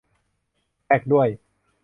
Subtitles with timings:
[0.85, 1.27] แท็กด้วย